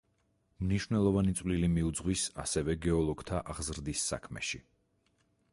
მნიშვნელოვანი 0.61 1.33
წვლილი 1.41 1.69
მიუძღვის 1.75 2.25
ასევე 2.45 2.77
გეოლოგთა 2.87 3.45
აღზრდის 3.55 4.09
საქმეში. 4.15 4.65